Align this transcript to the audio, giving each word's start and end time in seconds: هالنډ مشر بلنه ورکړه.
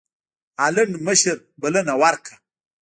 هالنډ 0.61 0.91
مشر 1.07 1.37
بلنه 1.61 1.93
ورکړه. 2.01 2.35